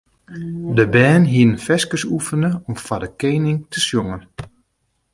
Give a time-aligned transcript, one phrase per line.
[0.77, 4.21] De bern hiene ferskes oefene om foar de koaning te sjongen.